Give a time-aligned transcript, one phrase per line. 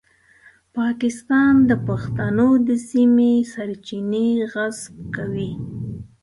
[0.77, 5.51] پاکستان د پښتنو د سیمې سرچینې غصب کوي.